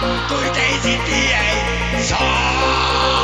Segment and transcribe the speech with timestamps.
[0.00, 2.02] Tudo te hiciste ahí.
[2.04, 3.17] ¡Sol!